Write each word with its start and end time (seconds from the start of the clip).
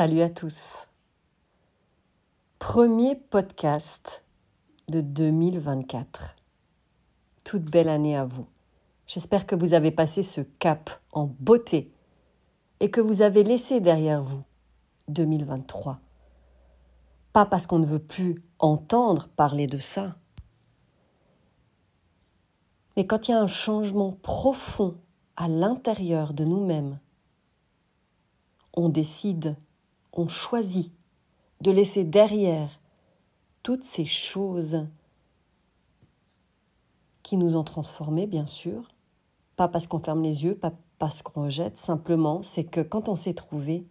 Salut 0.00 0.22
à 0.22 0.30
tous. 0.30 0.88
Premier 2.58 3.16
podcast 3.16 4.24
de 4.88 5.02
2024. 5.02 6.36
Toute 7.44 7.64
belle 7.64 7.90
année 7.90 8.16
à 8.16 8.24
vous. 8.24 8.46
J'espère 9.06 9.46
que 9.46 9.54
vous 9.54 9.74
avez 9.74 9.90
passé 9.90 10.22
ce 10.22 10.40
cap 10.40 10.88
en 11.12 11.26
beauté 11.38 11.92
et 12.80 12.90
que 12.90 13.02
vous 13.02 13.20
avez 13.20 13.42
laissé 13.42 13.80
derrière 13.80 14.22
vous 14.22 14.42
2023. 15.08 16.00
Pas 17.34 17.44
parce 17.44 17.66
qu'on 17.66 17.78
ne 17.78 17.84
veut 17.84 17.98
plus 17.98 18.42
entendre 18.58 19.28
parler 19.28 19.66
de 19.66 19.76
ça, 19.76 20.16
mais 22.96 23.06
quand 23.06 23.28
il 23.28 23.32
y 23.32 23.34
a 23.34 23.42
un 23.42 23.46
changement 23.46 24.12
profond 24.22 24.96
à 25.36 25.46
l'intérieur 25.46 26.32
de 26.32 26.46
nous-mêmes, 26.46 26.98
on 28.72 28.88
décide, 28.88 29.56
on 30.12 30.28
choisit 30.28 30.92
de 31.60 31.70
laisser 31.70 32.04
derrière 32.04 32.80
toutes 33.62 33.84
ces 33.84 34.04
choses 34.04 34.86
qui 37.22 37.36
nous 37.36 37.56
ont 37.56 37.64
transformés, 37.64 38.26
bien 38.26 38.46
sûr, 38.46 38.88
pas 39.56 39.68
parce 39.68 39.86
qu'on 39.86 40.00
ferme 40.00 40.22
les 40.22 40.44
yeux, 40.44 40.56
pas 40.56 40.72
parce 40.98 41.22
qu'on 41.22 41.44
rejette, 41.44 41.76
simplement 41.76 42.42
c'est 42.42 42.64
que 42.64 42.80
quand 42.80 43.08
on 43.08 43.16
s'est 43.16 43.34
trouvé, 43.34 43.86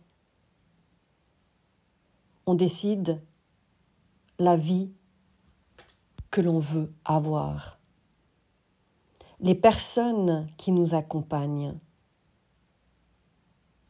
on 2.46 2.55
décide 2.55 3.22
la 4.40 4.55
vie 4.55 4.90
que 6.32 6.41
l'on 6.41 6.60
veut 6.60 6.91
avoir. 7.05 7.80
Les 9.40 9.55
personnes 9.55 10.48
qui 10.58 10.71
nous 10.71 10.96
accompagnent. 10.96 11.76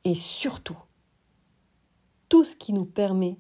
Et 0.04 0.16
surtout 0.16 0.78
tout 2.30 2.44
ce 2.44 2.56
qui 2.56 2.74
nous 2.74 2.86
permet 2.86 3.38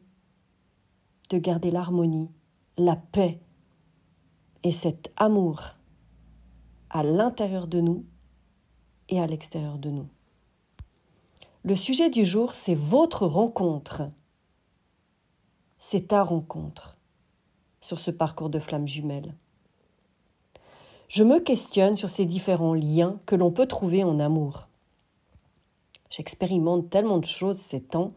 de 1.29 1.37
garder 1.37 1.69
l'harmonie, 1.69 2.31
la 2.77 2.95
paix 2.95 3.39
et 4.63 4.71
cet 4.71 5.13
amour 5.15 5.75
à 6.89 7.03
l'intérieur 7.03 7.67
de 7.67 7.81
nous 7.81 8.03
et 9.09 9.21
à 9.21 9.27
l'extérieur 9.27 9.77
de 9.77 9.91
nous. 9.91 10.07
Le 11.63 11.75
sujet 11.75 12.09
du 12.09 12.25
jour, 12.25 12.53
c'est 12.53 12.75
votre 12.75 13.27
rencontre. 13.27 14.09
C'est 15.77 16.07
ta 16.07 16.23
rencontre 16.23 16.97
sur 17.81 17.99
ce 17.99 18.11
parcours 18.11 18.49
de 18.49 18.59
flammes 18.59 18.87
jumelles. 18.87 19.35
Je 21.09 21.23
me 21.23 21.39
questionne 21.39 21.95
sur 21.95 22.09
ces 22.09 22.25
différents 22.25 22.73
liens 22.73 23.19
que 23.25 23.35
l'on 23.35 23.51
peut 23.51 23.67
trouver 23.67 24.03
en 24.03 24.19
amour. 24.19 24.67
J'expérimente 26.09 26.89
tellement 26.89 27.19
de 27.19 27.25
choses 27.25 27.57
ces 27.57 27.81
temps 27.81 28.13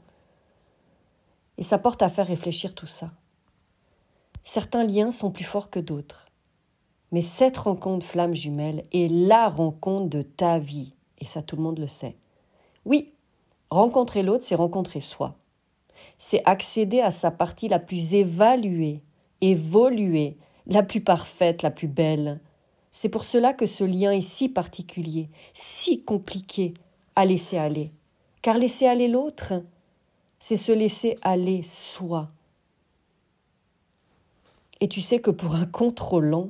et 1.59 1.63
ça 1.63 1.79
porte 1.79 2.03
à 2.03 2.09
faire 2.09 2.27
réfléchir 2.27 2.75
tout 2.75 2.87
ça. 2.87 3.11
Certains 4.45 4.85
liens 4.85 5.11
sont 5.11 5.31
plus 5.31 5.45
forts 5.45 5.71
que 5.71 5.79
d'autres. 5.79 6.27
Mais 7.13 7.23
cette 7.23 7.59
rencontre 7.59 8.07
flamme 8.07 8.35
jumelle 8.35 8.85
est 8.93 9.11
la 9.11 9.49
rencontre 9.49 10.09
de 10.09 10.23
ta 10.23 10.59
vie. 10.59 10.95
Et 11.19 11.27
ça, 11.27 11.43
tout 11.43 11.57
le 11.57 11.63
monde 11.63 11.79
le 11.79 11.87
sait. 11.87 12.17
Oui, 12.85 13.13
rencontrer 13.71 14.23
l'autre, 14.23 14.45
c'est 14.47 14.55
rencontrer 14.55 15.01
soi. 15.01 15.37
C'est 16.19 16.43
accéder 16.47 17.01
à 17.01 17.11
sa 17.11 17.31
partie 17.31 17.69
la 17.69 17.79
plus 17.79 18.15
évaluée, 18.15 19.03
évoluée, 19.41 20.39
la 20.67 20.83
plus 20.83 21.03
parfaite, 21.03 21.63
la 21.63 21.71
plus 21.71 21.87
belle. 21.87 22.41
C'est 22.93 23.09
pour 23.09 23.25
cela 23.25 23.53
que 23.53 23.67
ce 23.67 23.85
lien 23.85 24.11
est 24.11 24.21
si 24.21 24.49
particulier, 24.49 25.29
si 25.53 26.03
compliqué 26.03 26.75
à 27.15 27.25
laisser 27.25 27.59
aller. 27.59 27.93
Car 28.41 28.59
laisser 28.59 28.87
aller 28.87 29.09
l'autre, 29.09 29.53
c'est 30.43 30.57
se 30.57 30.73
laisser 30.73 31.17
aller 31.23 31.63
soi. 31.63 32.29
Et 34.81 34.89
tu 34.89 35.01
sais 35.01 35.21
que 35.21 35.31
pour 35.31 35.55
un 35.55 35.67
contrôlant 35.67 36.49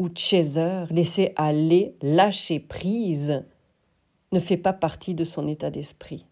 ou 0.00 0.08
chaser, 0.12 0.86
laisser 0.90 1.32
aller, 1.36 1.94
lâcher 2.02 2.58
prise, 2.58 3.44
ne 4.32 4.40
fait 4.40 4.56
pas 4.56 4.72
partie 4.72 5.14
de 5.14 5.22
son 5.22 5.46
état 5.46 5.70
d'esprit. 5.70 6.26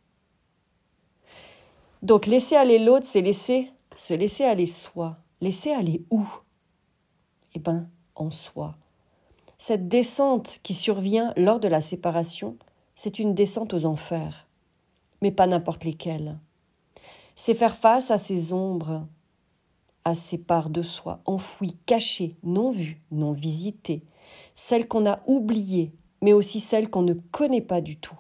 Donc 2.03 2.27
laisser 2.27 2.56
aller 2.56 2.81
l'autre, 2.81 3.06
c'est 3.06 3.21
laisser 3.21 3.71
se 3.94 4.12
laisser 4.12 4.43
aller 4.43 4.67
soi. 4.67 5.19
Laisser 5.41 5.71
aller 5.71 6.03
où? 6.11 6.27
Eh 7.55 7.61
bien, 7.61 7.88
en 8.17 8.32
soi. 8.32 8.75
Cette 9.56 9.87
descente 9.87 10.59
qui 10.65 10.75
survient 10.75 11.32
lors 11.37 11.61
de 11.61 11.69
la 11.69 11.81
séparation, 11.81 12.56
c'est 12.97 13.21
une 13.21 13.37
descente 13.37 13.72
aux 13.72 13.84
enfers 13.84 14.49
mais 15.20 15.31
pas 15.31 15.47
n'importe 15.47 15.84
lesquelles. 15.84 16.38
C'est 17.34 17.54
faire 17.54 17.76
face 17.76 18.10
à 18.10 18.19
ces 18.19 18.53
ombres, 18.53 19.06
à 20.04 20.14
ces 20.14 20.38
parts 20.38 20.70
de 20.70 20.82
soi 20.82 21.20
enfouies, 21.25 21.76
cachées, 21.86 22.36
non 22.42 22.70
vues, 22.70 23.03
non 23.10 23.32
visitées, 23.32 24.03
celles 24.54 24.88
qu'on 24.88 25.06
a 25.06 25.20
oubliées, 25.26 25.92
mais 26.22 26.32
aussi 26.32 26.60
celles 26.60 26.91
qu'on 26.91 27.03
ne 27.03 27.14
connaît 27.14 27.60
pas 27.60 27.81
du 27.81 27.97
tout. 27.97 28.19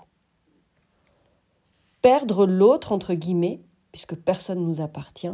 Perdre 2.02 2.46
l'autre, 2.46 2.92
entre 2.92 3.14
guillemets, 3.14 3.60
puisque 3.92 4.14
personne 4.14 4.60
ne 4.60 4.66
nous 4.66 4.80
appartient, 4.80 5.32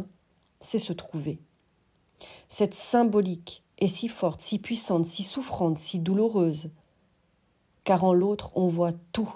c'est 0.59 0.79
se 0.79 0.93
trouver. 0.93 1.39
Cette 2.49 2.73
symbolique 2.73 3.63
est 3.77 3.87
si 3.87 4.07
forte, 4.07 4.41
si 4.41 4.59
puissante, 4.59 5.05
si 5.05 5.23
souffrante, 5.23 5.77
si 5.77 5.99
douloureuse, 5.99 6.71
car 7.83 8.03
en 8.03 8.13
l'autre 8.13 8.51
on 8.55 8.67
voit 8.67 8.93
tout, 9.11 9.33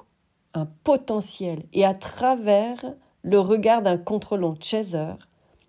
un 0.54 0.68
potentiel 0.84 1.64
et 1.74 1.86
à 1.86 1.94
travers 1.94 2.84
le 3.24 3.40
regard 3.40 3.82
d'un 3.82 3.98
contrôlant 3.98 4.56
chaser, 4.60 5.14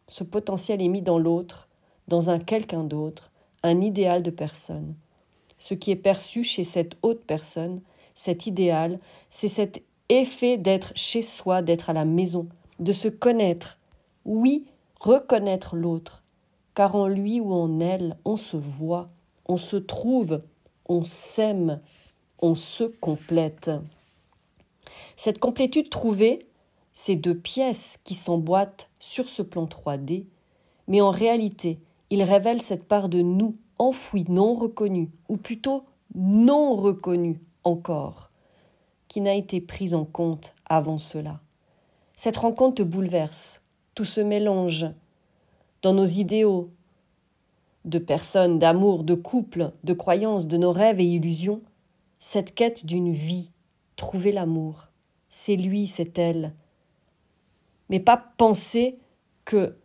ce 0.09 0.25
potentiel 0.25 0.83
est 0.83 0.89
mis 0.89 1.03
dans 1.03 1.19
l'autre, 1.19 1.69
dans 2.09 2.31
un 2.31 2.39
quelqu'un 2.39 2.85
d'autre, 2.85 3.31
un 3.63 3.81
idéal 3.81 4.23
de 4.23 4.31
personne. 4.31 4.95
Ce 5.59 5.75
qui 5.75 5.91
est 5.91 5.97
perçu 5.97 6.43
chez 6.43 6.65
cette 6.65 6.97
haute 7.03 7.25
personne, 7.25 7.81
cet 8.15 8.47
idéal, 8.47 8.99
c'est 9.29 9.49
cet 9.49 9.83
effet 10.09 10.59
d'être 10.59 10.93
chez 10.95 11.23
soi, 11.23 11.63
d'être 11.63 11.89
à 11.89 11.93
la 11.93 12.05
maison, 12.05 12.49
de 12.81 12.93
se 12.93 13.09
connaître. 13.09 13.79
Oui, 14.25 14.67
reconnaître 14.99 15.77
l'autre, 15.77 16.25
car 16.75 16.97
en 16.97 17.07
lui 17.07 17.41
ou 17.41 17.53
en 17.53 17.81
elle, 17.81 18.17
on 18.25 18.37
se 18.37 18.57
voit, 18.57 19.07
on 19.47 19.57
se 19.57 19.77
trouve, 19.77 20.43
on 20.89 21.05
s'aime, 21.05 21.81
on 22.41 22.55
se 22.55 22.85
complète. 22.85 23.71
Cette 25.17 25.39
complétude 25.39 25.91
trouvée, 25.91 26.47
ces 26.93 27.17
deux 27.17 27.37
pièces 27.37 27.99
qui 28.05 28.15
s'emboîtent 28.15 28.91
sur 28.99 29.29
ce 29.29 29.43
plan 29.43 29.67
3D, 29.67 30.27
mais 30.89 31.01
en 31.01 31.11
réalité, 31.11 31.79
il 32.11 32.23
révèle 32.23 32.61
cette 32.61 32.87
part 32.87 33.09
de 33.09 33.23
nous 33.23 33.57
enfouie, 33.79 34.25
non 34.29 34.55
reconnue, 34.55 35.11
ou 35.29 35.37
plutôt 35.37 35.85
non 36.15 36.75
reconnue 36.75 37.41
encore, 37.65 38.31
qui 39.09 39.21
n'a 39.21 39.35
été 39.35 39.61
prise 39.61 39.95
en 39.95 40.05
compte 40.05 40.55
avant 40.67 40.99
cela. 40.99 41.41
Cette 42.15 42.37
rencontre 42.37 42.77
te 42.77 42.83
bouleverse, 42.83 43.63
tout 43.95 44.05
se 44.05 44.21
mélange 44.21 44.87
dans 45.83 45.95
nos 45.95 46.05
idéaux 46.05 46.71
de 47.85 47.99
personnes, 47.99 48.59
d'amour, 48.59 49.03
de 49.03 49.15
couple, 49.15 49.73
de 49.83 49.93
croyances, 49.93 50.47
de 50.47 50.57
nos 50.57 50.71
rêves 50.71 51.01
et 51.01 51.05
illusions, 51.05 51.61
cette 52.19 52.55
quête 52.55 52.87
d'une 52.87 53.13
vie, 53.13 53.51
trouver 53.97 54.31
l'amour, 54.31 54.89
c'est 55.33 55.57
lui, 55.57 55.87
c'est 55.87 56.19
elle. 56.19 56.53
Mais 57.89 57.99
pas 57.99 58.19
penser 58.37 58.99
que 59.45 59.77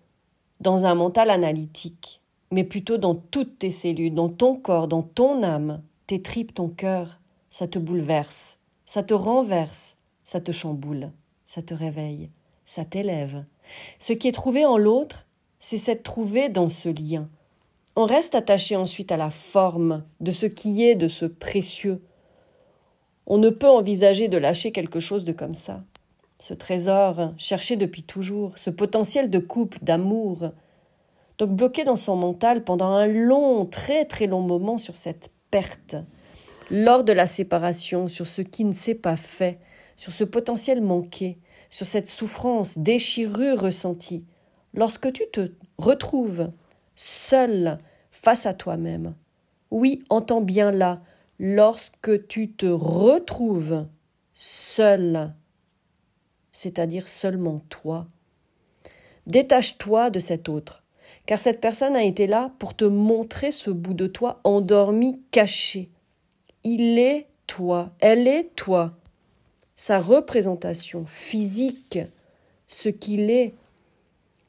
dans 0.60 0.86
un 0.86 0.94
mental 0.94 1.30
analytique, 1.30 2.22
mais 2.52 2.66
plutôt 2.66 2.98
dans 2.98 3.16
toutes 3.16 3.58
tes 3.58 3.72
cellules, 3.72 4.14
dans 4.14 4.30
ton 4.30 4.56
corps, 4.56 4.88
dans 4.88 5.04
ton 5.04 5.42
âme, 5.44 5.82
tes 6.06 6.22
tripes, 6.22 6.54
ton 6.54 6.68
cœur, 6.68 7.22
ça 7.50 7.66
te 7.66 7.80
bouleverse, 7.80 8.60
ça 8.86 9.04
te 9.04 9.14
renverse, 9.14 9.98
ça 10.26 10.42
te 10.42 10.52
chamboule, 10.52 11.12
ça 11.46 11.62
te 11.62 11.74
réveille, 11.74 12.30
ça 12.66 12.84
t'élève. 12.84 13.46
Ce 14.00 14.12
qui 14.14 14.28
est 14.28 14.34
trouvé 14.34 14.66
en 14.66 14.78
l'autre, 14.78 15.28
c'est 15.60 15.78
s'être 15.78 16.04
trouvé 16.04 16.50
dans 16.50 16.70
ce 16.70 16.90
lien. 16.90 17.30
On 17.96 18.04
reste 18.04 18.36
attaché 18.36 18.76
ensuite 18.76 19.14
à 19.14 19.18
la 19.18 19.30
forme 19.30 20.04
de 20.20 20.32
ce 20.32 20.46
qui 20.46 20.84
est 20.84 20.96
de 20.96 21.08
ce 21.08 21.26
précieux, 21.26 22.02
on 23.28 23.38
ne 23.38 23.50
peut 23.50 23.70
envisager 23.70 24.30
de 24.30 24.38
lâcher 24.38 24.72
quelque 24.72 25.02
chose 25.02 25.26
de 25.26 25.34
comme 25.34 25.54
ça. 25.54 25.84
Ce 26.40 26.54
trésor, 26.54 27.34
cherché 27.38 27.76
depuis 27.76 28.04
toujours, 28.04 28.58
ce 28.58 28.70
potentiel 28.70 29.30
de 29.30 29.40
couple, 29.40 29.80
d'amour, 29.82 30.52
donc 31.38 31.50
bloqué 31.52 31.84
dans 31.84 31.98
son 31.98 32.16
mental 32.16 32.64
pendant 32.64 32.90
un 32.90 33.08
long, 33.08 33.66
très 33.66 34.06
très 34.06 34.28
long 34.28 34.42
moment 34.42 34.78
sur 34.78 34.96
cette 34.96 35.32
perte, 35.52 35.98
lors 36.72 37.04
de 37.04 37.12
la 37.12 37.28
séparation, 37.28 38.08
sur 38.08 38.26
ce 38.26 38.42
qui 38.42 38.64
ne 38.64 38.72
s'est 38.72 38.96
pas 38.96 39.18
fait, 39.18 39.60
sur 39.98 40.14
ce 40.14 40.24
potentiel 40.24 40.82
manqué, 40.82 41.38
sur 41.70 41.86
cette 41.86 42.08
souffrance, 42.08 42.78
déchirure 42.78 43.60
ressentie, 43.60 44.26
lorsque 44.74 45.12
tu 45.12 45.24
te 45.32 45.52
retrouves 45.78 46.52
seul 46.96 47.78
face 48.12 48.46
à 48.46 48.54
toi-même. 48.54 49.16
Oui, 49.70 50.04
entends 50.10 50.42
bien 50.42 50.72
là, 50.72 51.02
lorsque 51.40 52.28
tu 52.28 52.52
te 52.52 52.66
retrouves 52.66 53.86
seul, 54.34 55.34
c'est-à-dire 56.52 57.08
seulement 57.08 57.62
toi. 57.70 58.08
Détache-toi 59.28 60.10
de 60.10 60.20
cet 60.20 60.50
autre, 60.50 60.84
car 61.26 61.40
cette 61.40 61.60
personne 61.60 61.96
a 61.96 62.04
été 62.04 62.28
là 62.28 62.52
pour 62.60 62.76
te 62.76 62.86
montrer 62.86 63.52
ce 63.52 63.70
bout 63.70 63.94
de 63.94 64.08
toi 64.08 64.40
endormi, 64.44 65.22
caché. 65.32 65.90
Il 66.64 66.98
est 66.98 67.28
toi, 67.46 67.92
elle 68.00 68.28
est 68.28 68.56
toi. 68.56 68.98
Sa 69.76 70.00
représentation 70.00 71.06
physique, 71.06 72.00
ce 72.68 72.90
qu'il 72.90 73.30
est, 73.30 73.54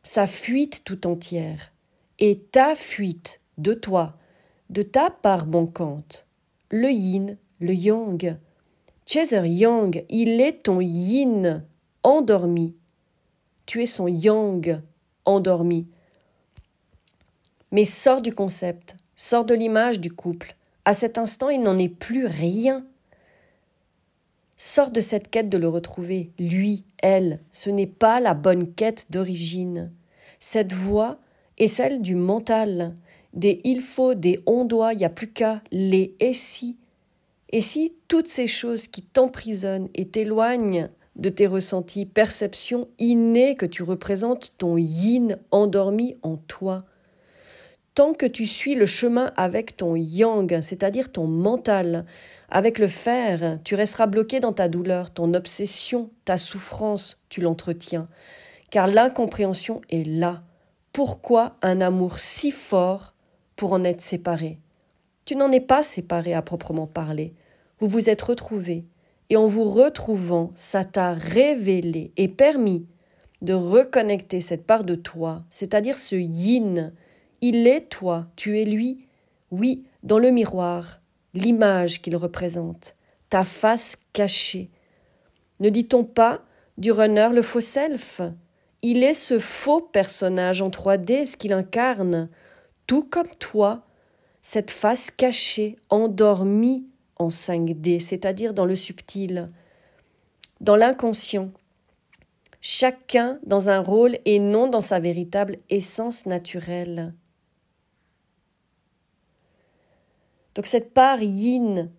sa 0.03 0.27
fuite 0.27 0.83
tout 0.85 1.07
entière, 1.07 1.73
et 2.19 2.39
ta 2.39 2.75
fuite 2.75 3.41
de 3.59 3.75
toi, 3.75 4.17
de 4.71 4.83
ta 4.83 5.11
part 5.11 5.47
manquante, 5.47 6.28
le 6.71 6.91
yin, 6.91 7.37
le 7.61 7.75
yang. 7.75 8.37
Chaser 9.07 9.49
Yang, 9.49 10.05
il 10.11 10.41
est 10.41 10.65
ton 10.65 10.81
yin 10.81 11.65
endormi. 12.03 12.75
Tu 13.65 13.83
es 13.83 13.87
son 13.87 14.07
yang 14.07 14.83
endormi. 15.25 15.87
Mais 17.73 17.85
sors 17.85 18.21
du 18.21 18.35
concept, 18.35 18.97
sors 19.17 19.45
de 19.45 19.55
l'image 19.55 20.01
du 20.01 20.11
couple. 20.11 20.57
À 20.85 20.93
cet 20.93 21.19
instant, 21.19 21.49
il 21.49 21.63
n'en 21.63 21.79
est 21.79 21.89
plus 21.89 22.27
rien. 22.27 22.85
Sors 24.57 24.91
de 24.91 25.01
cette 25.01 25.31
quête 25.31 25.49
de 25.49 25.59
le 25.59 25.69
retrouver, 25.69 26.33
lui, 26.39 26.85
elle. 26.99 27.41
Ce 27.51 27.71
n'est 27.71 27.87
pas 27.87 28.21
la 28.21 28.35
bonne 28.35 28.73
quête 28.75 29.07
d'origine. 29.11 29.91
Cette 30.41 30.73
voie 30.73 31.19
est 31.59 31.69
celle 31.69 32.03
du 32.03 32.15
mental, 32.15 32.95
des 33.35 33.61
il 33.65 33.81
faut, 33.81 34.15
des 34.15 34.41
on 34.47 34.65
doit, 34.65 34.93
il 34.93 34.99
n'y 34.99 35.05
a 35.05 35.11
plus 35.11 35.31
qu'à, 35.31 35.63
les 35.71 36.15
et 36.21 36.35
si. 36.35 36.77
Et 37.51 37.61
si 37.61 37.95
toutes 38.09 38.29
ces 38.29 38.47
choses 38.47 38.89
qui 38.89 39.03
t'emprisonnent 39.03 39.89
et 39.95 40.09
t'éloignent 40.09 40.89
de 41.17 41.29
tes 41.29 41.47
ressentis, 41.47 42.07
perceptions 42.07 42.89
innées 42.99 43.55
que 43.55 43.67
tu 43.67 43.83
représentes 43.83 44.53
ton 44.59 44.77
yin 44.77 45.39
endormi 45.51 46.17
en 46.23 46.37
toi, 46.37 46.85
tant 47.95 48.13
que 48.13 48.27
tu 48.27 48.47
suis 48.47 48.77
le 48.77 48.87
chemin 48.87 49.33
avec 49.37 49.77
ton 49.77 49.97
yang, 49.97 50.61
c'est-à-dire 50.61 51.11
ton 51.11 51.27
mental, 51.27 52.05
avec 52.49 52.79
le 52.79 52.87
fer, 52.87 53.59
tu 53.65 53.75
resteras 53.75 54.07
bloqué 54.07 54.39
dans 54.39 54.53
ta 54.53 54.69
douleur, 54.69 55.11
ton 55.11 55.35
obsession, 55.35 56.11
ta 56.25 56.37
souffrance, 56.37 57.21
tu 57.29 57.41
l'entretiens, 57.41 58.07
car 58.71 58.87
l'incompréhension 58.87 59.81
est 59.91 60.07
là. 60.07 60.45
Pourquoi 60.93 61.57
un 61.63 61.81
amour 61.81 62.21
si 62.21 62.53
fort 62.53 63.15
pour 63.59 63.73
en 63.73 63.83
être 63.83 64.01
séparé 64.01 64.61
Tu 65.27 65.35
n'en 65.37 65.51
es 65.51 65.61
pas 65.61 65.83
séparé 65.83 66.33
à 66.33 66.41
proprement 66.41 66.87
parler. 66.87 67.35
Vous 67.81 67.89
vous 67.89 68.09
êtes 68.09 68.23
retrouvés, 68.23 68.87
et 69.31 69.37
en 69.37 69.47
vous 69.47 69.65
retrouvant, 69.65 70.53
ça 70.55 70.85
t'a 70.85 71.13
révélé 71.13 72.13
et 72.17 72.29
permis 72.29 72.87
de 73.43 73.53
reconnecter 73.53 74.41
cette 74.41 74.65
part 74.65 74.85
de 74.85 74.95
toi, 74.95 75.45
c'est-à-dire 75.51 75.99
ce 75.99 76.15
yin. 76.15 76.93
Il 77.41 77.67
est 77.67 77.89
toi, 77.91 78.29
tu 78.37 78.61
es 78.61 78.65
lui. 78.65 79.07
Oui, 79.51 79.85
dans 80.05 80.19
le 80.21 80.31
miroir, 80.31 81.01
l'image 81.35 82.01
qu'il 82.01 82.17
représente, 82.17 82.97
ta 83.29 83.43
face 83.43 83.97
cachée. 84.13 84.71
Ne 85.59 85.69
dit-on 85.69 86.05
pas 86.05 86.43
du 86.79 86.93
runner 86.93 87.31
le 87.33 87.43
faux 87.43 87.61
self? 87.61 88.21
Il 88.83 89.03
est 89.03 89.15
ce 89.15 89.41
faux 89.41 89.81
personnage 89.81 90.63
en 90.63 90.71
3D, 90.71 91.27
ce 91.27 91.37
qu'il 91.37 91.53
incarne, 91.53 92.29
tout 92.89 93.05
comme 93.05 93.29
toi, 93.39 93.85
cette 94.41 94.73
face 94.73 95.13
cachée, 95.13 95.77
endormie 95.91 96.89
en 97.17 97.29
5D, 97.29 98.01
c'est-à-dire 98.01 98.55
dans 98.55 98.65
le 98.65 98.75
subtil, 98.75 99.53
dans 100.61 100.75
l'inconscient. 100.75 101.53
Chacun 102.61 103.39
dans 103.45 103.71
un 103.71 103.79
rôle 103.79 104.19
et 104.25 104.41
non 104.41 104.67
dans 104.67 104.81
sa 104.81 104.99
véritable 104.99 105.59
essence 105.69 106.27
naturelle. 106.27 107.15
Donc 110.57 110.67
cette 110.67 110.93
part 110.93 111.23
yin 111.23 111.93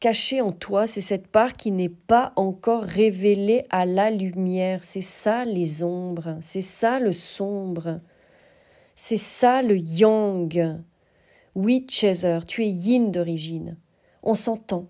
cachée 0.00 0.42
en 0.42 0.52
toi, 0.52 0.86
c'est 0.86 1.00
cette 1.00 1.28
part 1.28 1.54
qui 1.54 1.70
n'est 1.70 1.88
pas 1.88 2.32
encore 2.36 2.82
révélée 2.82 3.64
à 3.70 3.86
la 3.86 4.10
lumière. 4.10 4.82
C'est 4.82 5.00
ça 5.00 5.44
les 5.44 5.82
ombres, 5.82 6.36
c'est 6.40 6.60
ça 6.60 6.98
le 6.98 7.12
sombre, 7.12 8.00
c'est 8.96 9.16
ça 9.16 9.62
le 9.62 9.78
yang. 9.78 10.82
Oui, 11.54 11.86
Chaser, 11.88 12.40
tu 12.48 12.64
es 12.64 12.68
yin 12.68 13.12
d'origine 13.12 13.76
on 14.26 14.34
s'entend. 14.34 14.88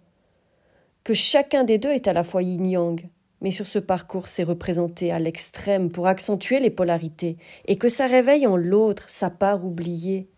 Que 1.04 1.14
chacun 1.14 1.62
des 1.62 1.78
deux 1.78 1.90
est 1.90 2.08
à 2.08 2.14
la 2.14 2.24
fois 2.24 2.42
yin-yang, 2.42 3.08
mais 3.42 3.50
sur 3.50 3.66
ce 3.66 3.78
parcours 3.78 4.28
c'est 4.28 4.42
représenté 4.42 5.12
à 5.12 5.20
l'extrême 5.20 5.90
pour 5.90 6.08
accentuer 6.08 6.58
les 6.58 6.70
polarités, 6.70 7.36
et 7.66 7.76
que 7.76 7.90
ça 7.90 8.06
réveille 8.06 8.46
en 8.46 8.56
l'autre 8.56 9.04
sa 9.08 9.30
part 9.30 9.64
oubliée. 9.64 10.28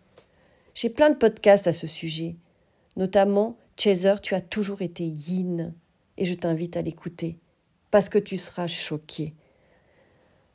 J'ai 0.75 0.89
plein 0.89 1.09
de 1.09 1.15
podcasts 1.15 1.65
à 1.65 1.71
ce 1.71 1.87
sujet, 1.87 2.35
notamment 2.97 3.57
Chaser, 3.77 4.15
tu 4.21 4.35
as 4.35 4.41
toujours 4.41 4.81
été 4.81 5.05
yin, 5.05 5.73
et 6.17 6.25
je 6.25 6.33
t'invite 6.33 6.75
à 6.75 6.81
l'écouter, 6.81 7.39
parce 7.89 8.09
que 8.09 8.19
tu 8.19 8.35
seras 8.35 8.67
choqué 8.67 9.33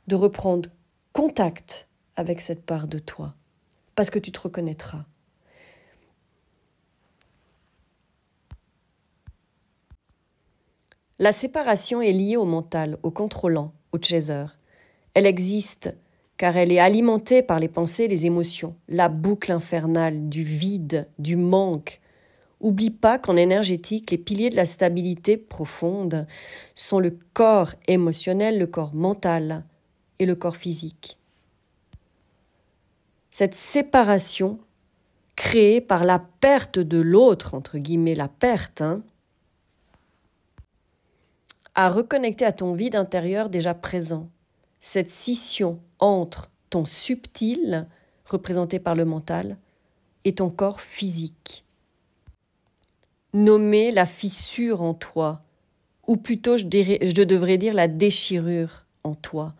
de 0.05 0.15
reprendre 0.15 0.69
contact 1.13 1.89
avec 2.15 2.41
cette 2.41 2.65
part 2.65 2.87
de 2.87 2.99
toi, 2.99 3.35
parce 3.95 4.09
que 4.09 4.19
tu 4.19 4.31
te 4.31 4.39
reconnaîtras. 4.39 5.05
La 11.17 11.31
séparation 11.31 12.01
est 12.01 12.11
liée 12.11 12.35
au 12.35 12.45
mental, 12.45 12.97
au 13.01 13.11
contrôlant, 13.11 13.73
au 13.93 14.01
chaser. 14.01 14.45
Elle 15.13 15.25
existe 15.25 15.93
car 16.37 16.57
elle 16.57 16.71
est 16.71 16.79
alimentée 16.79 17.41
par 17.41 17.59
les 17.59 17.69
pensées 17.69 18.07
les 18.07 18.25
émotions, 18.25 18.75
la 18.89 19.07
boucle 19.07 19.51
infernale 19.51 20.27
du 20.27 20.43
vide, 20.43 21.07
du 21.19 21.35
manque. 21.35 22.01
Oublie 22.59 22.91
pas 22.91 23.19
qu'en 23.19 23.37
énergétique, 23.37 24.11
les 24.11 24.17
piliers 24.17 24.49
de 24.49 24.55
la 24.55 24.65
stabilité 24.65 25.37
profonde 25.37 26.27
sont 26.73 26.99
le 26.99 27.17
corps 27.33 27.73
émotionnel, 27.87 28.57
le 28.57 28.67
corps 28.67 28.93
mental 28.93 29.63
et 30.19 30.25
le 30.25 30.35
corps 30.35 30.57
physique. 30.57 31.17
Cette 33.37 33.53
séparation 33.53 34.59
créée 35.35 35.81
par 35.81 36.05
la 36.05 36.19
perte 36.19 36.79
de 36.79 37.01
l'autre, 37.01 37.53
entre 37.53 37.77
guillemets 37.77 38.15
la 38.15 38.29
perte, 38.29 38.81
hein, 38.81 39.03
à 41.73 41.89
à 41.89 42.51
ton 42.53 42.71
vide 42.71 42.95
intérieur 42.95 43.49
déjà 43.49 43.73
présent. 43.73 44.29
Cette 44.79 45.09
scission 45.09 45.81
entre 45.99 46.49
ton 46.69 46.85
subtil, 46.85 47.89
représenté 48.23 48.79
par 48.79 48.95
le 48.95 49.03
mental, 49.03 49.57
et 50.23 50.35
ton 50.35 50.49
corps 50.49 50.79
physique. 50.79 51.65
Nommer 53.33 53.91
la 53.91 54.05
fissure 54.05 54.81
en 54.81 54.93
toi, 54.93 55.43
ou 56.07 56.15
plutôt 56.15 56.55
je, 56.55 56.63
je 56.63 57.23
devrais 57.23 57.57
dire 57.57 57.73
la 57.73 57.89
déchirure 57.89 58.85
en 59.03 59.13
toi, 59.13 59.55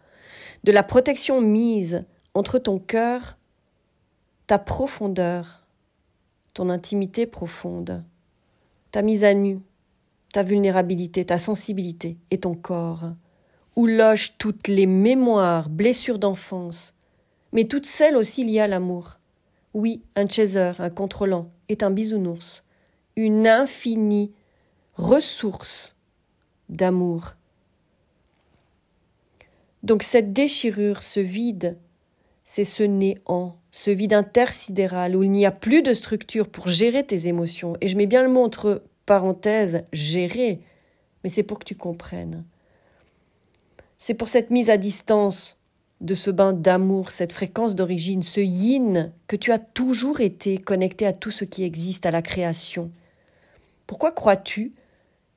de 0.64 0.72
la 0.72 0.82
protection 0.84 1.42
mise 1.42 2.06
entre 2.34 2.58
ton 2.58 2.80
cœur, 2.80 3.38
ta 4.48 4.60
profondeur, 4.60 5.66
ton 6.54 6.70
intimité 6.70 7.26
profonde, 7.26 8.04
ta 8.92 9.02
mise 9.02 9.24
à 9.24 9.34
nu, 9.34 9.60
ta 10.32 10.44
vulnérabilité, 10.44 11.26
ta 11.26 11.38
sensibilité 11.38 12.18
et 12.30 12.38
ton 12.38 12.56
corps, 12.56 13.12
où 13.76 13.88
logent 13.88 14.38
toutes 14.38 14.68
les 14.68 14.86
mémoires, 14.86 15.70
blessures 15.70 16.20
d'enfance, 16.20 16.94
mais 17.52 17.66
toutes 17.66 17.86
celles 17.86 18.16
aussi 18.16 18.44
liées 18.44 18.60
à 18.60 18.68
l'amour. 18.68 19.20
Oui, 19.74 20.04
un 20.16 20.28
chaser, 20.28 20.74
un 20.80 20.90
contrôlant, 20.90 21.50
est 21.68 21.84
un 21.84 21.92
bisounours, 21.92 22.64
une 23.16 23.48
infinie 23.48 24.32
ressource 24.96 25.98
d'amour. 26.70 27.36
Donc 29.84 30.04
cette 30.04 30.34
déchirure, 30.34 31.04
ce 31.04 31.20
vide, 31.20 31.78
c'est 32.44 32.64
ce 32.64 32.84
néant, 32.84 33.58
ce 33.76 33.92
vide 33.92 34.14
intersidéral 34.14 35.18
où 35.18 35.24
il 35.24 35.32
n'y 35.32 35.46
a 35.46 35.52
plus 35.52 35.82
de 35.82 35.92
structure 35.92 36.48
pour 36.48 36.70
gérer 36.70 37.06
tes 37.06 37.28
émotions. 37.28 37.76
Et 37.82 37.88
je 37.88 37.98
mets 37.98 38.06
bien 38.06 38.24
le 38.24 38.30
mot 38.30 38.42
entre 38.42 38.84
parenthèse, 39.06 39.84
gérer, 39.92 40.62
mais 41.22 41.30
c'est 41.30 41.44
pour 41.44 41.60
que 41.60 41.66
tu 41.66 41.76
comprennes. 41.76 42.46
C'est 43.98 44.14
pour 44.14 44.30
cette 44.30 44.50
mise 44.50 44.70
à 44.70 44.78
distance 44.78 45.60
de 46.00 46.14
ce 46.14 46.32
bain 46.32 46.54
d'amour, 46.54 47.12
cette 47.12 47.34
fréquence 47.34 47.76
d'origine, 47.76 48.22
ce 48.22 48.40
yin 48.40 49.12
que 49.28 49.36
tu 49.36 49.52
as 49.52 49.60
toujours 49.60 50.22
été 50.22 50.58
connecté 50.58 51.06
à 51.06 51.12
tout 51.12 51.32
ce 51.32 51.44
qui 51.44 51.66
existe, 51.66 52.06
à 52.06 52.12
la 52.12 52.22
création. 52.22 52.94
Pourquoi 53.88 54.14
crois-tu 54.14 54.72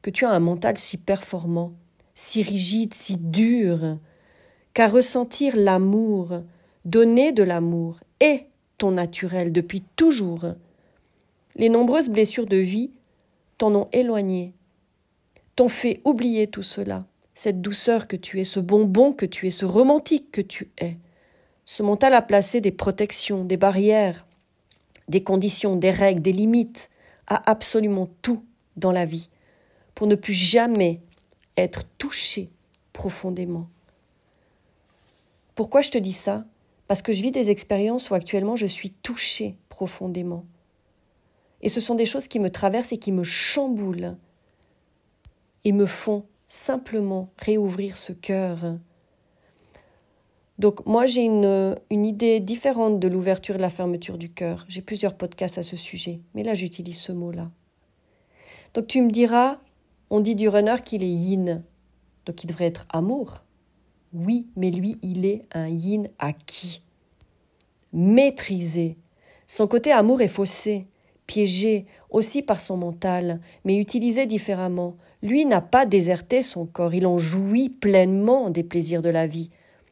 que 0.00 0.10
tu 0.10 0.24
as 0.24 0.30
un 0.30 0.38
mental 0.38 0.78
si 0.78 0.96
performant, 0.96 1.72
si 2.14 2.44
rigide, 2.44 2.94
si 2.94 3.16
dur, 3.16 3.98
qu'à 4.74 4.86
ressentir 4.86 5.56
l'amour, 5.56 6.44
donner 6.84 7.32
de 7.32 7.42
l'amour 7.42 7.98
est 8.20 8.46
ton 8.76 8.92
naturel 8.92 9.52
depuis 9.52 9.82
toujours. 9.96 10.46
Les 11.56 11.68
nombreuses 11.68 12.08
blessures 12.08 12.46
de 12.46 12.56
vie 12.56 12.90
t'en 13.56 13.74
ont 13.74 13.88
éloigné, 13.92 14.54
t'ont 15.56 15.68
fait 15.68 16.00
oublier 16.04 16.46
tout 16.46 16.62
cela. 16.62 17.06
cette 17.38 17.60
douceur 17.60 18.08
que 18.08 18.16
tu 18.16 18.40
es, 18.40 18.44
ce 18.44 18.58
bonbon 18.58 19.12
que 19.12 19.24
tu 19.24 19.46
es, 19.46 19.50
ce 19.50 19.64
romantique 19.64 20.32
que 20.32 20.40
tu 20.40 20.70
es. 20.78 20.96
Ce 21.64 21.84
mental 21.84 22.14
a 22.14 22.22
placé 22.22 22.60
des 22.60 22.72
protections, 22.72 23.44
des 23.44 23.56
barrières, 23.56 24.26
des 25.08 25.22
conditions, 25.22 25.76
des 25.76 25.92
règles, 25.92 26.20
des 26.20 26.32
limites 26.32 26.90
à 27.28 27.48
absolument 27.48 28.08
tout 28.22 28.42
dans 28.76 28.90
la 28.90 29.04
vie, 29.04 29.30
pour 29.94 30.08
ne 30.08 30.16
plus 30.16 30.32
jamais 30.34 31.00
être 31.56 31.84
touché 31.96 32.50
profondément. 32.92 33.68
Pourquoi 35.54 35.80
je 35.80 35.90
te 35.90 35.98
dis 35.98 36.12
ça? 36.12 36.44
Parce 36.88 37.02
que 37.02 37.12
je 37.12 37.22
vis 37.22 37.30
des 37.30 37.50
expériences 37.50 38.10
où 38.10 38.14
actuellement 38.14 38.56
je 38.56 38.66
suis 38.66 38.90
touchée 38.90 39.56
profondément. 39.68 40.44
Et 41.60 41.68
ce 41.68 41.80
sont 41.80 41.94
des 41.94 42.06
choses 42.06 42.28
qui 42.28 42.40
me 42.40 42.50
traversent 42.50 42.92
et 42.92 42.98
qui 42.98 43.12
me 43.12 43.24
chamboulent 43.24 44.16
et 45.64 45.72
me 45.72 45.86
font 45.86 46.24
simplement 46.46 47.30
réouvrir 47.38 47.98
ce 47.98 48.12
cœur. 48.12 48.78
Donc 50.58 50.84
moi 50.86 51.04
j'ai 51.04 51.22
une, 51.22 51.76
une, 51.90 52.06
idée 52.06 52.40
différente 52.40 52.98
de 52.98 53.06
l'ouverture 53.06 53.56
et 53.56 53.58
de 53.58 53.62
la 53.62 53.70
fermeture 53.70 54.16
du 54.16 54.30
cœur. 54.30 54.64
J'ai 54.68 54.80
plusieurs 54.80 55.14
podcasts 55.14 55.58
à 55.58 55.62
ce 55.62 55.76
sujet, 55.76 56.20
mais 56.34 56.42
là 56.42 56.54
j'utilise 56.54 56.98
ce 56.98 57.12
mot-là. 57.12 57.50
Donc 58.74 58.86
tu 58.86 59.02
me 59.02 59.10
diras, 59.10 59.58
on 60.10 60.20
dit 60.20 60.34
du 60.34 60.48
runner 60.48 60.76
qu'il 60.84 61.02
est 61.02 61.10
yin, 61.10 61.62
donc 62.24 62.42
il 62.42 62.46
devrait 62.46 62.66
être 62.66 62.86
amour. 62.88 63.44
Oui, 64.12 64.46
mais 64.56 64.70
lui 64.70 64.98
il 65.02 65.24
est 65.24 65.42
un 65.52 65.68
yin 65.68 66.08
à 66.18 66.32
qui 66.32 66.82
Maîtrisé. 67.92 68.96
Son 69.46 69.66
côté 69.66 69.92
amour 69.92 70.20
est 70.20 70.28
faussé 70.28 70.86
piégé 71.28 71.86
aussi 72.10 72.42
par 72.42 72.60
son 72.60 72.76
mental, 72.76 73.40
mais 73.64 73.76
utilisé 73.76 74.26
différemment. 74.26 74.96
Lui 75.22 75.44
n'a 75.44 75.60
pas 75.60 75.86
déserté 75.86 76.42
son 76.42 76.66
corps, 76.66 76.94
il 76.94 77.06
en 77.06 77.18
jouit 77.18 77.68
pleinement 77.68 78.50
des 78.50 78.64
plaisirs 78.64 79.02
de 79.02 79.10
la 79.10 79.28
vie. 79.28 79.50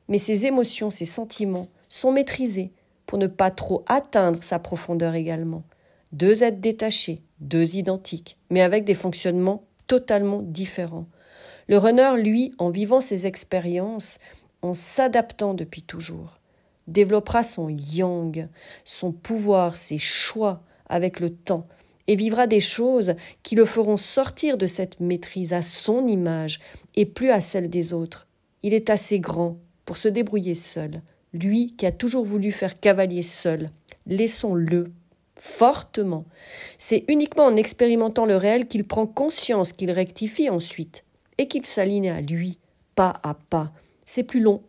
Mais 0.08 0.18
ses 0.18 0.46
émotions, 0.46 0.90
ses 0.90 1.04
sentiments 1.04 1.68
sont 1.88 2.10
maîtrisés 2.10 2.72
pour 3.04 3.18
ne 3.18 3.28
pas 3.28 3.52
trop 3.52 3.84
atteindre 3.86 4.42
sa 4.42 4.58
profondeur 4.58 5.14
également. 5.14 5.62
Deux 6.12 6.42
êtres 6.42 6.60
détachés, 6.60 7.22
deux 7.40 7.76
identiques, 7.76 8.38
mais 8.50 8.62
avec 8.62 8.84
des 8.84 8.94
fonctionnements 8.94 9.62
totalement 9.86 10.42
différents. 10.42 11.06
Le 11.68 11.78
runner, 11.78 12.12
lui, 12.16 12.54
en 12.58 12.70
vivant 12.70 13.00
ses 13.00 13.26
expériences, 13.26 14.18
en 14.62 14.74
s'adaptant 14.74 15.54
depuis 15.54 15.82
toujours, 15.82 16.38
développera 16.86 17.42
son 17.42 17.68
yang, 17.68 18.48
son 18.84 19.12
pouvoir, 19.12 19.76
ses 19.76 19.98
choix, 19.98 20.62
avec 20.88 21.20
le 21.20 21.30
temps, 21.30 21.66
et 22.06 22.16
vivra 22.16 22.46
des 22.46 22.60
choses 22.60 23.14
qui 23.42 23.56
le 23.56 23.64
feront 23.64 23.96
sortir 23.96 24.56
de 24.58 24.66
cette 24.66 25.00
maîtrise 25.00 25.52
à 25.52 25.62
son 25.62 26.06
image 26.06 26.60
et 26.94 27.06
plus 27.06 27.30
à 27.30 27.40
celle 27.40 27.68
des 27.68 27.92
autres. 27.92 28.28
Il 28.62 28.74
est 28.74 28.90
assez 28.90 29.18
grand 29.18 29.58
pour 29.84 29.96
se 29.96 30.08
débrouiller 30.08 30.54
seul, 30.54 31.02
lui 31.32 31.74
qui 31.76 31.86
a 31.86 31.92
toujours 31.92 32.24
voulu 32.24 32.52
faire 32.52 32.78
cavalier 32.78 33.22
seul. 33.22 33.70
Laissons-le 34.06 34.92
fortement. 35.38 36.24
C'est 36.78 37.04
uniquement 37.08 37.46
en 37.46 37.56
expérimentant 37.56 38.24
le 38.24 38.36
réel 38.36 38.66
qu'il 38.66 38.84
prend 38.84 39.06
conscience 39.06 39.72
qu'il 39.72 39.90
rectifie 39.90 40.48
ensuite, 40.48 41.04
et 41.38 41.48
qu'il 41.48 41.66
s'aligne 41.66 42.10
à 42.10 42.20
lui, 42.20 42.58
pas 42.94 43.20
à 43.22 43.34
pas. 43.34 43.72
C'est 44.04 44.22
plus 44.22 44.40
long. 44.40 44.62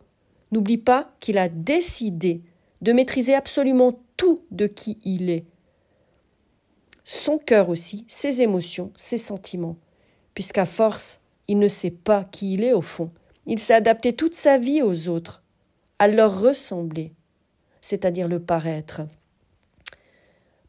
N'oublie 0.52 0.78
pas 0.78 1.12
qu'il 1.20 1.38
a 1.38 1.48
décidé 1.48 2.42
de 2.80 2.92
maîtriser 2.92 3.34
absolument 3.34 4.00
tout 4.16 4.42
de 4.50 4.66
qui 4.66 4.98
il 5.04 5.30
est, 5.30 5.44
son 7.10 7.38
cœur 7.38 7.70
aussi, 7.70 8.04
ses 8.06 8.42
émotions, 8.42 8.92
ses 8.94 9.16
sentiments, 9.16 9.78
puisqu'à 10.34 10.66
force, 10.66 11.22
il 11.48 11.58
ne 11.58 11.66
sait 11.66 11.90
pas 11.90 12.24
qui 12.24 12.52
il 12.52 12.62
est 12.62 12.74
au 12.74 12.82
fond. 12.82 13.10
Il 13.46 13.58
s'est 13.58 13.72
adapté 13.72 14.12
toute 14.12 14.34
sa 14.34 14.58
vie 14.58 14.82
aux 14.82 15.08
autres, 15.08 15.42
à 15.98 16.06
leur 16.06 16.38
ressembler, 16.38 17.14
c'est-à-dire 17.80 18.28
le 18.28 18.40
paraître. 18.40 19.00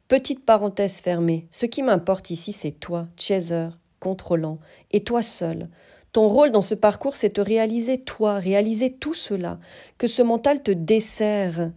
Petite 0.08 0.46
parenthèse 0.46 1.02
fermée, 1.02 1.46
ce 1.52 1.66
qui 1.66 1.84
m'importe 1.84 2.30
ici, 2.30 2.54
c'est 2.54 2.72
toi, 2.72 3.10
chaser, 3.18 3.68
contrôlant, 4.00 4.60
et 4.92 5.04
toi 5.04 5.22
seul. 5.22 5.68
Ton 6.12 6.28
rôle 6.28 6.52
dans 6.52 6.62
ce 6.62 6.76
parcours, 6.76 7.16
c'est 7.16 7.36
de 7.36 7.42
réaliser 7.42 8.00
toi, 8.00 8.40
réaliser 8.40 8.92
tout 8.92 9.14
cela, 9.14 9.60
que 9.98 10.08
ce 10.08 10.22
mental 10.22 10.64
te 10.64 10.72
dessert, 10.72 11.72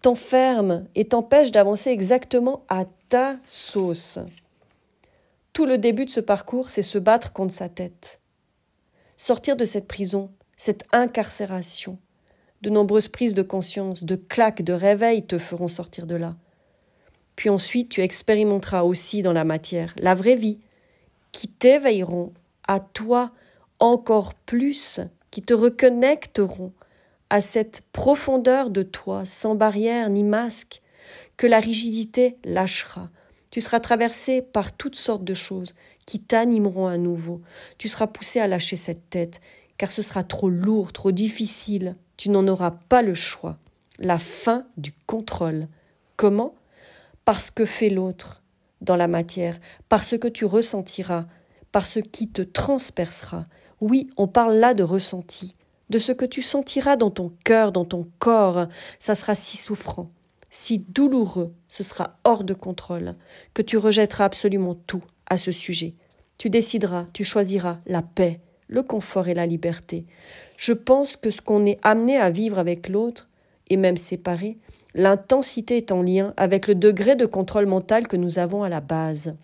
t'enferme 0.00 0.86
et 0.94 1.06
t'empêche 1.06 1.50
d'avancer 1.50 1.90
exactement 1.90 2.64
à 2.68 2.84
ta 3.08 3.36
sauce. 3.44 4.18
Tout 5.52 5.66
le 5.66 5.78
début 5.78 6.06
de 6.06 6.10
ce 6.10 6.20
parcours, 6.20 6.70
c'est 6.70 6.82
se 6.82 6.98
battre 6.98 7.32
contre 7.32 7.52
sa 7.52 7.68
tête. 7.68 8.20
Sortir 9.16 9.56
de 9.56 9.66
cette 9.66 9.88
prison, 9.88 10.30
cette 10.56 10.84
incarcération. 10.92 11.98
De 12.62 12.70
nombreuses 12.70 13.08
prises 13.08 13.34
de 13.34 13.42
conscience, 13.42 14.04
de 14.04 14.16
claques, 14.16 14.62
de 14.62 14.72
réveils 14.72 15.26
te 15.26 15.38
feront 15.38 15.68
sortir 15.68 16.06
de 16.06 16.14
là. 16.14 16.36
Puis 17.36 17.48
ensuite, 17.48 17.90
tu 17.90 18.02
expérimenteras 18.02 18.84
aussi 18.84 19.22
dans 19.22 19.32
la 19.32 19.44
matière 19.44 19.94
la 19.98 20.14
vraie 20.14 20.36
vie, 20.36 20.60
qui 21.32 21.48
t'éveilleront 21.48 22.32
à 22.66 22.80
toi 22.80 23.32
encore 23.80 24.34
plus, 24.34 25.00
qui 25.30 25.42
te 25.42 25.54
reconnecteront 25.54 26.72
à 27.30 27.40
cette 27.40 27.82
profondeur 27.92 28.70
de 28.70 28.82
toi, 28.82 29.24
sans 29.24 29.54
barrière 29.54 30.10
ni 30.10 30.24
masque, 30.24 30.82
que 31.36 31.46
la 31.46 31.60
rigidité 31.60 32.36
lâchera. 32.44 33.10
Tu 33.50 33.60
seras 33.60 33.80
traversé 33.80 34.42
par 34.42 34.76
toutes 34.76 34.96
sortes 34.96 35.24
de 35.24 35.34
choses 35.34 35.74
qui 36.06 36.20
t'animeront 36.20 36.86
à 36.86 36.98
nouveau. 36.98 37.40
Tu 37.78 37.88
seras 37.88 38.06
poussé 38.06 38.40
à 38.40 38.46
lâcher 38.46 38.76
cette 38.76 39.10
tête, 39.10 39.40
car 39.78 39.90
ce 39.90 40.02
sera 40.02 40.22
trop 40.22 40.50
lourd, 40.50 40.92
trop 40.92 41.12
difficile. 41.12 41.96
Tu 42.16 42.30
n'en 42.30 42.46
auras 42.46 42.72
pas 42.72 43.02
le 43.02 43.14
choix. 43.14 43.58
La 43.98 44.18
fin 44.18 44.66
du 44.76 44.92
contrôle. 45.06 45.68
Comment? 46.16 46.54
Parce 47.24 47.50
que 47.50 47.64
fait 47.64 47.90
l'autre 47.90 48.42
dans 48.80 48.96
la 48.96 49.08
matière, 49.08 49.58
parce 49.88 50.16
que 50.18 50.28
tu 50.28 50.44
ressentiras, 50.44 51.26
par 51.72 51.86
ce 51.86 52.00
qui 52.00 52.28
te 52.28 52.42
transpercera. 52.42 53.44
Oui, 53.80 54.10
on 54.16 54.28
parle 54.28 54.54
là 54.54 54.74
de 54.74 54.82
ressenti 54.82 55.54
de 55.90 55.98
ce 55.98 56.12
que 56.12 56.24
tu 56.24 56.40
sentiras 56.40 56.96
dans 56.96 57.10
ton 57.10 57.32
cœur, 57.44 57.72
dans 57.72 57.84
ton 57.84 58.06
corps. 58.18 58.68
Ça 58.98 59.14
sera 59.14 59.34
si 59.34 59.56
souffrant, 59.56 60.10
si 60.48 60.78
douloureux, 60.78 61.52
ce 61.68 61.82
sera 61.82 62.18
hors 62.24 62.44
de 62.44 62.54
contrôle, 62.54 63.16
que 63.52 63.60
tu 63.60 63.76
rejetteras 63.76 64.24
absolument 64.24 64.74
tout 64.74 65.02
à 65.28 65.36
ce 65.36 65.52
sujet. 65.52 65.94
Tu 66.38 66.48
décideras, 66.48 67.06
tu 67.12 67.24
choisiras 67.24 67.80
la 67.86 68.02
paix, 68.02 68.40
le 68.68 68.82
confort 68.82 69.28
et 69.28 69.34
la 69.34 69.46
liberté. 69.46 70.06
Je 70.56 70.72
pense 70.72 71.16
que 71.16 71.30
ce 71.30 71.42
qu'on 71.42 71.66
est 71.66 71.78
amené 71.82 72.16
à 72.16 72.30
vivre 72.30 72.58
avec 72.58 72.88
l'autre, 72.88 73.28
et 73.68 73.76
même 73.76 73.96
séparé, 73.96 74.58
l'intensité 74.94 75.76
est 75.76 75.92
en 75.92 76.02
lien 76.02 76.34
avec 76.36 76.66
le 76.66 76.74
degré 76.74 77.14
de 77.14 77.26
contrôle 77.26 77.66
mental 77.66 78.08
que 78.08 78.16
nous 78.16 78.38
avons 78.38 78.62
à 78.62 78.68
la 78.68 78.80
base. 78.80 79.36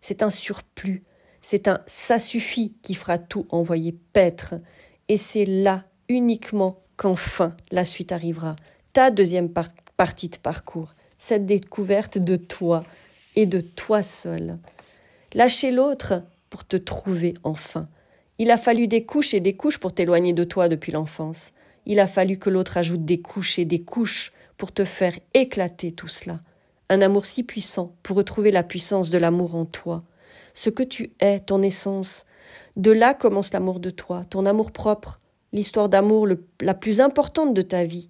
C'est 0.00 0.22
un 0.22 0.30
surplus, 0.30 1.02
c'est 1.48 1.68
un 1.68 1.78
ça 1.86 2.18
suffit 2.18 2.72
qui 2.82 2.94
fera 2.94 3.18
tout 3.18 3.46
envoyer 3.50 3.94
paître, 4.12 4.56
et 5.06 5.16
c'est 5.16 5.44
là 5.44 5.84
uniquement 6.08 6.80
qu'enfin 6.96 7.54
la 7.70 7.84
suite 7.84 8.10
arrivera. 8.10 8.56
Ta 8.92 9.12
deuxième 9.12 9.50
partie 9.96 10.28
de 10.28 10.38
parcours, 10.38 10.96
cette 11.16 11.46
découverte 11.46 12.18
de 12.18 12.34
toi 12.34 12.82
et 13.36 13.46
de 13.46 13.60
toi 13.60 14.02
seul. 14.02 14.58
Lâcher 15.34 15.70
l'autre 15.70 16.24
pour 16.50 16.66
te 16.66 16.76
trouver 16.76 17.34
enfin. 17.44 17.86
Il 18.40 18.50
a 18.50 18.56
fallu 18.56 18.88
des 18.88 19.04
couches 19.04 19.32
et 19.32 19.38
des 19.38 19.54
couches 19.54 19.78
pour 19.78 19.94
t'éloigner 19.94 20.32
de 20.32 20.42
toi 20.42 20.68
depuis 20.68 20.90
l'enfance. 20.90 21.52
Il 21.84 22.00
a 22.00 22.08
fallu 22.08 22.38
que 22.38 22.50
l'autre 22.50 22.76
ajoute 22.76 23.04
des 23.04 23.20
couches 23.20 23.60
et 23.60 23.64
des 23.64 23.82
couches 23.82 24.32
pour 24.56 24.72
te 24.72 24.84
faire 24.84 25.16
éclater 25.32 25.92
tout 25.92 26.08
cela. 26.08 26.40
Un 26.88 27.02
amour 27.02 27.24
si 27.24 27.44
puissant 27.44 27.94
pour 28.02 28.16
retrouver 28.16 28.50
la 28.50 28.64
puissance 28.64 29.10
de 29.10 29.18
l'amour 29.18 29.54
en 29.54 29.64
toi. 29.64 30.02
Ce 30.56 30.70
que 30.70 30.82
tu 30.82 31.12
es, 31.20 31.38
ton 31.38 31.60
essence, 31.60 32.24
de 32.76 32.90
là 32.90 33.12
commence 33.12 33.52
l'amour 33.52 33.78
de 33.78 33.90
toi, 33.90 34.24
ton 34.30 34.46
amour 34.46 34.72
propre, 34.72 35.20
l'histoire 35.52 35.90
d'amour 35.90 36.26
la 36.62 36.72
plus 36.72 37.02
importante 37.02 37.52
de 37.52 37.60
ta 37.60 37.84
vie. 37.84 38.08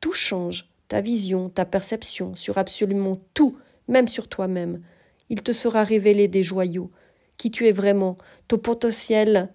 Tout 0.00 0.14
change, 0.14 0.70
ta 0.88 1.02
vision, 1.02 1.50
ta 1.50 1.66
perception, 1.66 2.34
sur 2.34 2.56
absolument 2.56 3.20
tout, 3.34 3.58
même 3.88 4.08
sur 4.08 4.28
toi-même. 4.28 4.80
Il 5.28 5.42
te 5.42 5.52
sera 5.52 5.84
révélé 5.84 6.28
des 6.28 6.42
joyaux, 6.42 6.90
qui 7.36 7.50
tu 7.50 7.68
es 7.68 7.72
vraiment, 7.72 8.16
ton 8.48 8.56
potentiel 8.56 9.52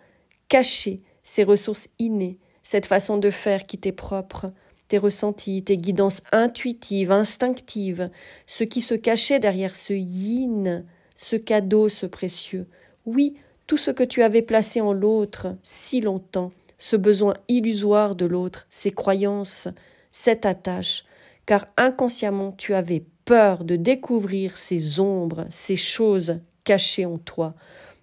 caché, 0.48 1.02
ses 1.24 1.44
ressources 1.44 1.90
innées, 1.98 2.38
cette 2.62 2.86
façon 2.86 3.18
de 3.18 3.32
faire 3.32 3.66
qui 3.66 3.80
t'est 3.80 3.92
propre, 3.92 4.54
tes 4.90 5.00
ressentis, 5.00 5.64
tes 5.64 5.78
guidances 5.78 6.22
intuitives, 6.32 7.12
instinctives, 7.12 8.12
ce 8.46 8.64
qui 8.64 8.82
se 8.82 8.94
cachait 8.94 9.40
derrière 9.40 9.76
ce 9.76 9.94
yin, 9.94 10.86
ce 11.18 11.36
cadeau, 11.36 11.90
ce 11.90 12.06
précieux. 12.06 12.68
Oui, 13.06 13.36
tout 13.66 13.76
ce 13.76 13.92
que 13.92 14.04
tu 14.04 14.24
avais 14.24 14.42
placé 14.42 14.80
en 14.80 14.94
l'autre 14.94 15.58
si 15.62 16.00
longtemps, 16.00 16.54
ce 16.78 16.96
besoin 16.96 17.34
illusoire 17.50 18.16
de 18.16 18.26
l'autre, 18.26 18.66
ses 18.70 18.92
croyances, 18.92 19.68
cette 20.12 20.46
attache, 20.46 21.04
car 21.46 21.66
inconsciemment 21.76 22.54
tu 22.54 22.74
avais 22.74 23.04
peur 23.26 23.66
de 23.66 23.76
découvrir 23.76 24.56
ces 24.56 25.02
ombres, 25.02 25.46
ces 25.50 25.76
choses 25.76 26.40
cachées 26.64 27.06
en 27.06 27.18
toi. 27.18 27.56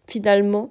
Finalement, 0.06 0.70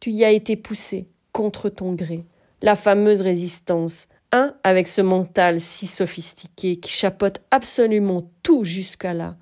Tu 0.00 0.10
y 0.10 0.22
as 0.22 0.32
été 0.32 0.54
poussé 0.56 1.08
contre 1.32 1.70
ton 1.70 1.94
gré. 1.94 2.26
La 2.60 2.74
fameuse 2.74 3.22
résistance, 3.22 4.06
un 4.32 4.54
avec 4.62 4.86
ce 4.86 5.00
mental 5.00 5.60
si 5.60 5.86
sophistiqué 5.86 6.76
qui 6.76 6.90
chapote 6.90 7.40
absolument 7.50 8.30
tout 8.42 8.64
jusqu'à 8.64 9.14
là, 9.14 9.38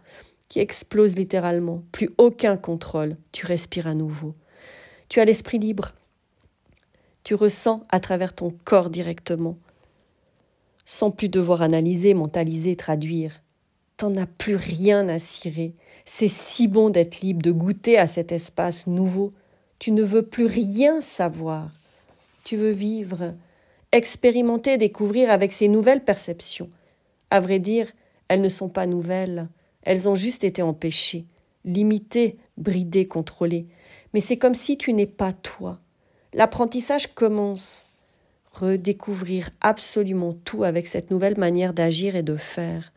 qui 0.52 0.60
explose 0.60 1.16
littéralement, 1.16 1.82
plus 1.92 2.10
aucun 2.18 2.58
contrôle, 2.58 3.16
tu 3.32 3.46
respires 3.46 3.86
à 3.86 3.94
nouveau. 3.94 4.34
Tu 5.08 5.18
as 5.18 5.24
l'esprit 5.24 5.58
libre. 5.58 5.92
Tu 7.24 7.34
ressens 7.34 7.86
à 7.88 8.00
travers 8.00 8.34
ton 8.34 8.52
corps 8.64 8.90
directement, 8.90 9.56
sans 10.84 11.10
plus 11.10 11.30
devoir 11.30 11.62
analyser, 11.62 12.12
mentaliser, 12.12 12.76
traduire. 12.76 13.42
T'en 13.96 14.14
as 14.16 14.26
plus 14.26 14.56
rien 14.56 15.08
à 15.08 15.18
cirer. 15.18 15.72
C'est 16.04 16.28
si 16.28 16.68
bon 16.68 16.90
d'être 16.90 17.22
libre, 17.22 17.40
de 17.40 17.50
goûter 17.50 17.96
à 17.96 18.06
cet 18.06 18.30
espace 18.30 18.86
nouveau. 18.86 19.32
Tu 19.78 19.90
ne 19.90 20.02
veux 20.02 20.26
plus 20.26 20.44
rien 20.44 21.00
savoir. 21.00 21.70
Tu 22.44 22.58
veux 22.58 22.72
vivre, 22.72 23.32
expérimenter, 23.90 24.76
découvrir 24.76 25.30
avec 25.30 25.50
ces 25.50 25.68
nouvelles 25.68 26.04
perceptions. 26.04 26.68
À 27.30 27.40
vrai 27.40 27.58
dire, 27.58 27.90
elles 28.28 28.42
ne 28.42 28.50
sont 28.50 28.68
pas 28.68 28.84
nouvelles, 28.84 29.48
elles 29.82 30.08
ont 30.08 30.14
juste 30.14 30.44
été 30.44 30.62
empêchées, 30.62 31.26
limitées, 31.64 32.38
bridées, 32.56 33.06
contrôlées. 33.06 33.66
Mais 34.14 34.20
c'est 34.20 34.38
comme 34.38 34.54
si 34.54 34.76
tu 34.78 34.92
n'es 34.92 35.06
pas 35.06 35.32
toi. 35.32 35.80
L'apprentissage 36.32 37.14
commence. 37.14 37.86
Redécouvrir 38.52 39.50
absolument 39.60 40.34
tout 40.44 40.64
avec 40.64 40.86
cette 40.86 41.10
nouvelle 41.10 41.38
manière 41.38 41.72
d'agir 41.72 42.16
et 42.16 42.22
de 42.22 42.36
faire. 42.36 42.92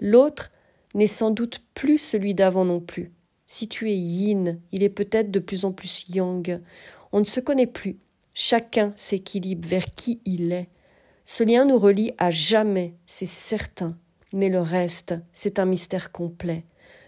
L'autre 0.00 0.50
n'est 0.94 1.06
sans 1.06 1.30
doute 1.30 1.62
plus 1.74 1.98
celui 1.98 2.34
d'avant 2.34 2.64
non 2.64 2.80
plus. 2.80 3.12
Si 3.46 3.68
tu 3.68 3.90
es 3.90 3.96
yin, 3.96 4.60
il 4.72 4.82
est 4.82 4.88
peut-être 4.88 5.30
de 5.30 5.38
plus 5.38 5.64
en 5.64 5.72
plus 5.72 6.06
yang. 6.08 6.60
On 7.12 7.18
ne 7.18 7.24
se 7.24 7.40
connaît 7.40 7.66
plus. 7.66 7.98
Chacun 8.32 8.92
s'équilibre 8.96 9.68
vers 9.68 9.90
qui 9.90 10.20
il 10.24 10.52
est. 10.52 10.68
Ce 11.24 11.44
lien 11.44 11.64
nous 11.64 11.78
relie 11.78 12.12
à 12.16 12.30
jamais, 12.30 12.94
c'est 13.06 13.26
certain. 13.26 13.96
Mais 14.32 14.48
le 14.48 14.60
reste, 14.60 15.14
c'est 15.32 15.58
un 15.58 15.64
mystère 15.64 16.12
complet. 16.12 16.64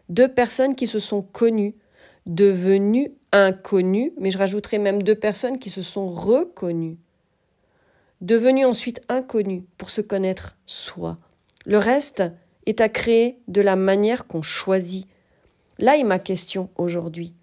Deux 0.08 0.28
personnes 0.28 0.74
qui 0.74 0.86
se 0.86 0.98
sont 0.98 1.22
connues, 1.22 1.74
devenues 2.26 3.12
inconnues, 3.32 4.12
mais 4.18 4.30
je 4.30 4.38
rajouterai 4.38 4.78
même 4.78 5.02
deux 5.02 5.14
personnes 5.14 5.58
qui 5.58 5.70
se 5.70 5.82
sont 5.82 6.08
reconnues. 6.08 6.98
Devenues 8.20 8.64
ensuite 8.64 9.00
inconnues 9.08 9.64
pour 9.78 9.90
se 9.90 10.00
connaître 10.00 10.56
soi. 10.66 11.16
Le 11.64 11.78
reste 11.78 12.24
est 12.66 12.80
à 12.80 12.88
créer 12.88 13.38
de 13.48 13.60
la 13.60 13.76
manière 13.76 14.26
qu'on 14.26 14.42
choisit. 14.42 15.06
Là 15.78 15.96
est 15.96 16.04
ma 16.04 16.18
question 16.18 16.70
aujourd'hui. 16.76 17.34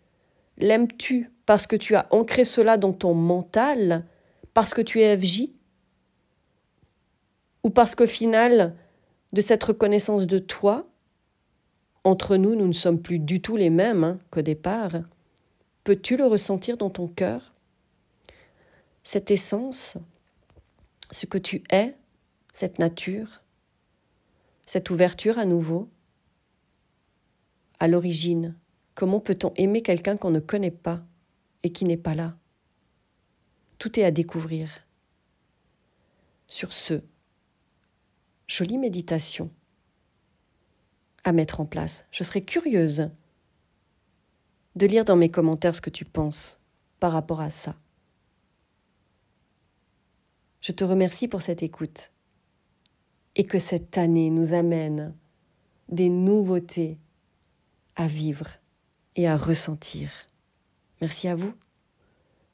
L'aimes-tu 0.58 1.32
parce 1.46 1.68
que 1.68 1.76
tu 1.76 1.96
as 1.96 2.08
ancré 2.12 2.44
cela 2.44 2.78
dans 2.78 2.94
ton 2.94 3.14
mental, 3.14 4.06
parce 4.54 4.74
que 4.74 4.82
tu 4.82 5.02
es 5.02 5.18
FJ 5.18 5.50
Ou 7.64 7.70
parce 7.70 7.96
qu'au 7.96 8.06
final, 8.06 8.76
de 9.34 9.42
cette 9.42 9.64
reconnaissance 9.64 10.28
de 10.28 10.40
toi, 10.40 10.88
entre 12.04 12.38
nous, 12.38 12.56
nous 12.56 12.68
ne 12.68 12.74
sommes 12.74 13.02
plus 13.02 13.20
du 13.20 13.42
tout 13.42 13.58
les 13.58 13.70
mêmes 13.70 14.04
hein, 14.04 14.20
qu'au 14.32 14.42
départ, 14.42 14.92
peux-tu 15.84 16.18
le 16.18 16.26
ressentir 16.26 16.78
dans 16.78 16.90
ton 16.90 17.08
cœur? 17.08 17.54
Cette 19.04 19.32
essence, 19.32 19.98
ce 21.12 21.26
que 21.26 21.38
tu 21.38 21.64
es, 21.72 21.96
cette 22.54 22.80
nature, 22.80 23.42
cette 24.66 24.90
ouverture 24.90 25.38
à 25.38 25.46
nouveau, 25.46 25.90
à 27.80 27.88
l'origine, 27.88 28.56
comment 28.96 29.20
peut-on 29.20 29.54
aimer 29.56 29.82
quelqu'un 29.82 30.18
qu'on 30.18 30.32
ne 30.32 30.40
connaît 30.40 30.72
pas 30.72 31.02
et 31.64 31.72
qui 31.72 31.86
n'est 31.86 31.98
pas 31.98 32.14
là? 32.14 32.36
Tout 33.78 34.00
est 34.00 34.04
à 34.04 34.12
découvrir. 34.12 34.86
Sur 36.48 36.74
ce, 36.74 37.02
jolie 38.50 38.78
méditation 38.78 39.50
à 41.24 41.32
mettre 41.32 41.62
en 41.62 41.66
place. 41.66 42.06
Je 42.12 42.24
serais 42.24 42.42
curieuse 42.42 43.10
de 44.76 44.86
lire 44.86 45.06
dans 45.06 45.16
mes 45.16 45.30
commentaires 45.30 45.76
ce 45.76 45.82
que 45.82 45.90
tu 45.90 46.06
penses 46.06 46.60
par 47.00 47.12
rapport 47.12 47.42
à 47.42 47.50
ça. 47.50 47.76
Je 50.62 50.72
te 50.72 50.84
remercie 50.84 51.28
pour 51.28 51.42
cette 51.42 51.64
écoute 51.64 52.12
et 53.36 53.46
que 53.46 53.60
cette 53.60 53.98
année 53.98 54.30
nous 54.30 54.54
amène 54.54 55.16
des 55.88 56.10
nouveautés 56.10 56.98
à 57.96 58.08
vivre 58.08 58.48
et 59.16 59.28
à 59.28 59.38
ressentir. 59.38 60.12
Merci 61.02 61.28
à 61.28 61.36
vous 61.36 61.54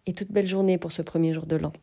et 0.05 0.13
toute 0.13 0.31
belle 0.31 0.47
journée 0.47 0.77
pour 0.77 0.91
ce 0.91 1.01
premier 1.01 1.34
jour 1.34 1.45
de 1.45 1.55
l'an. 1.55 1.73